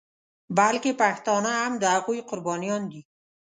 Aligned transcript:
بلکې 0.57 0.91
پښتانه 1.01 1.51
هم 1.61 1.73
د 1.81 1.83
هغوی 1.95 2.19
قربانیان 2.29 2.83
دي. 2.91 3.01